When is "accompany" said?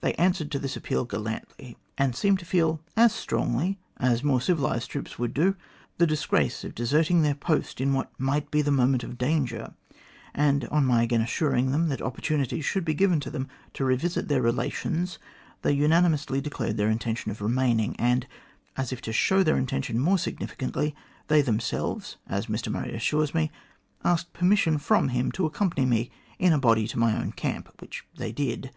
25.44-25.84